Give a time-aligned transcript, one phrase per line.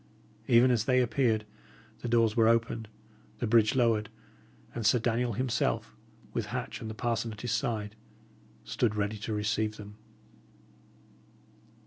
[0.47, 1.45] Even as they appeared,
[1.99, 2.87] the doors were opened,
[3.37, 4.09] the bridge lowered,
[4.73, 5.95] and Sir Daniel himself,
[6.33, 7.95] with Hatch and the parson at his side,
[8.63, 9.97] stood ready to receive them.